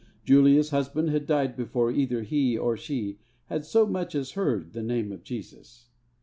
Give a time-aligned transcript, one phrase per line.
[0.25, 3.19] Julia's husband had died before either he or she
[3.49, 5.89] had so much as heard the name of Jesus.